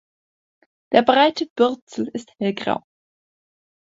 Der 0.91 1.03
breite 1.03 1.45
Bürzel 1.55 2.07
ist 2.07 2.33
hellgrau. 2.39 2.81